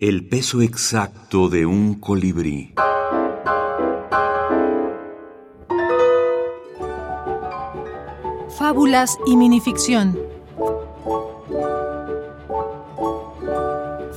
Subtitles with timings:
[0.00, 2.72] El peso exacto de un colibrí.
[8.56, 10.18] Fábulas y minificción.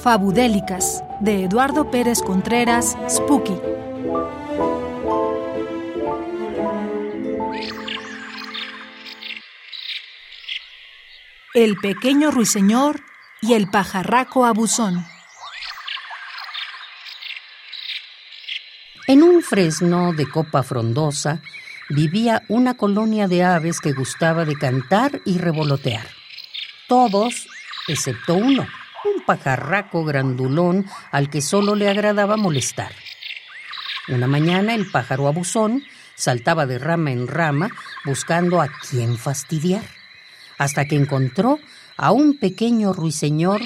[0.02, 3.60] Fabudélicas, de Eduardo Pérez Contreras, Spooky.
[11.54, 13.02] El pequeño ruiseñor
[13.42, 15.13] y el pajarraco abusón.
[19.06, 21.42] En un fresno de copa frondosa
[21.90, 26.08] vivía una colonia de aves que gustaba de cantar y revolotear.
[26.88, 27.48] Todos,
[27.90, 28.66] excepto uno,
[29.04, 32.94] un pajarraco grandulón al que solo le agradaba molestar.
[34.08, 35.84] Una mañana el pájaro abusón
[36.16, 37.72] saltaba de rama en rama
[38.06, 39.84] buscando a quién fastidiar,
[40.58, 41.60] hasta que encontró
[41.98, 43.60] a un pequeño ruiseñor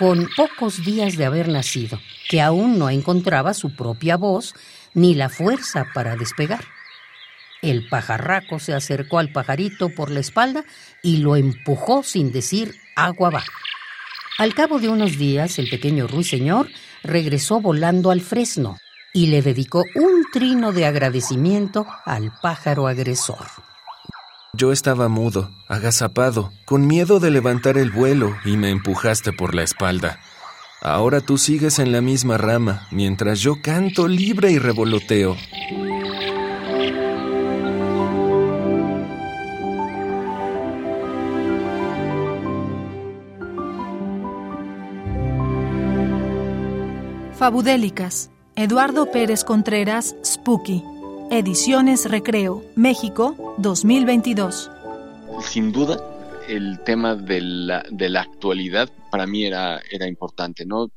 [0.00, 2.00] con pocos días de haber nacido,
[2.30, 4.54] que aún no encontraba su propia voz
[4.94, 6.64] ni la fuerza para despegar.
[7.60, 10.64] El pajarraco se acercó al pajarito por la espalda
[11.02, 13.44] y lo empujó sin decir agua va.
[14.38, 16.70] Al cabo de unos días, el pequeño ruiseñor
[17.02, 18.78] regresó volando al fresno
[19.12, 23.46] y le dedicó un trino de agradecimiento al pájaro agresor.
[24.52, 29.62] Yo estaba mudo, agazapado, con miedo de levantar el vuelo y me empujaste por la
[29.62, 30.18] espalda.
[30.82, 35.36] Ahora tú sigues en la misma rama, mientras yo canto libre y revoloteo.
[47.36, 50.82] Fabudélicas, Eduardo Pérez Contreras, Spooky.
[51.32, 54.68] Ediciones Recreo, México, 2022.
[55.42, 55.96] Sin duda,
[56.48, 60.90] el tema de la, de la actualidad para mí era, era importante, ¿no?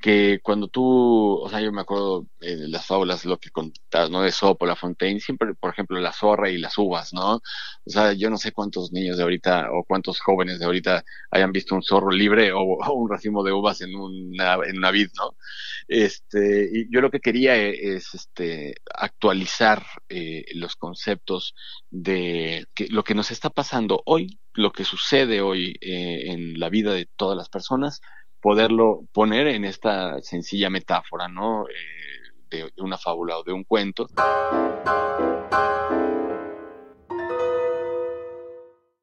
[0.00, 4.22] Que cuando tú, o sea, yo me acuerdo de las fábulas, lo que contabas, ¿no?
[4.22, 7.36] De Sopo, La Fontaine, siempre, por ejemplo, la zorra y las uvas, ¿no?
[7.36, 7.42] O
[7.90, 11.74] sea, yo no sé cuántos niños de ahorita o cuántos jóvenes de ahorita hayan visto
[11.74, 15.36] un zorro libre o, un racimo de uvas en una, en una vid, ¿no?
[15.88, 21.54] Este, y yo lo que quería es, este, actualizar eh, los conceptos
[21.90, 26.70] de que, lo que nos está pasando hoy, lo que sucede hoy eh, en la
[26.70, 28.00] vida de todas las personas,
[28.40, 31.66] poderlo poner en esta sencilla metáfora, ¿no?
[31.68, 31.72] Eh,
[32.50, 34.06] de, una fábula o de un cuento.